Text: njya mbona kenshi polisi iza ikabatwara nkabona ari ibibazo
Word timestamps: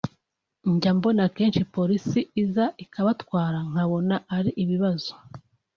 njya 0.73 0.91
mbona 0.97 1.23
kenshi 1.35 1.61
polisi 1.75 2.19
iza 2.43 2.65
ikabatwara 2.83 3.57
nkabona 3.69 4.15
ari 4.37 4.51
ibibazo 4.63 5.11